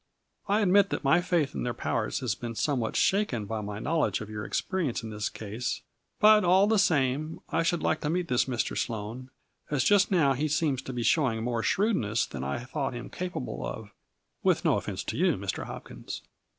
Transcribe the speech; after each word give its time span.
I 0.49 0.61
admit 0.61 0.89
that 0.89 1.03
my 1.03 1.21
faith 1.21 1.53
in 1.53 1.61
their 1.61 1.75
powers 1.75 2.21
has 2.21 2.33
been 2.33 2.55
somewhat 2.55 2.95
shaken 2.95 3.45
by 3.45 3.61
my 3.61 3.77
knowledge 3.77 4.19
of 4.19 4.31
your 4.31 4.43
experience 4.43 5.03
in 5.03 5.11
this 5.11 5.29
case, 5.29 5.81
but 6.19 6.43
all 6.43 6.65
the 6.65 6.79
same, 6.79 7.39
I 7.49 7.61
should 7.61 7.83
like 7.83 8.01
to 8.01 8.09
meet 8.09 8.27
this 8.27 8.45
Mr. 8.45 8.75
Sloane, 8.75 9.29
as 9.69 9.83
just 9.83 10.09
now 10.09 10.33
he 10.33 10.47
seems 10.47 10.81
to 10.81 10.91
be 10.93 11.03
showing 11.03 11.43
more 11.43 11.61
shrewdness 11.61 12.25
than 12.25 12.43
I 12.43 12.63
thought 12.65 12.95
him 12.95 13.11
capable 13.11 13.63
of, 13.63 13.91
with 14.41 14.65
no 14.65 14.75
offense 14.75 15.03
to 15.03 15.15
you, 15.17 15.35
Mr. 15.37 15.65
Hopkins." 15.65 16.23